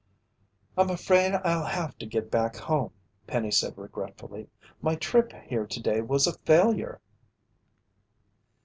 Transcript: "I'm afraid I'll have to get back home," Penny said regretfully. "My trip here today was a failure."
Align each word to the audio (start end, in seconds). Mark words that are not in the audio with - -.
"I'm 0.79 0.89
afraid 0.89 1.35
I'll 1.35 1.63
have 1.65 1.95
to 1.99 2.07
get 2.07 2.31
back 2.31 2.55
home," 2.55 2.91
Penny 3.27 3.51
said 3.51 3.77
regretfully. 3.77 4.49
"My 4.81 4.95
trip 4.95 5.31
here 5.45 5.67
today 5.67 6.01
was 6.01 6.25
a 6.25 6.39
failure." 6.39 6.99